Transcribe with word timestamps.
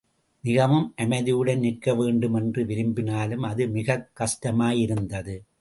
மிகவும் 0.41 0.93
அமைதியுடன் 0.95 1.59
நிற்க 1.59 1.93
வேண்டுமென்று 1.95 2.65
விரும்பினாலும் 2.65 3.43
அது 3.43 3.67
மிகக் 3.67 4.09
கஷ்டமாயிருந்தது. 4.19 5.41